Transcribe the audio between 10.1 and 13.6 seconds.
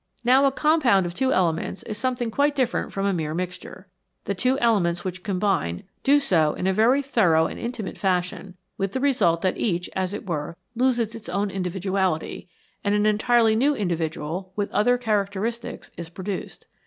it were, loses its own individuality, and an entirely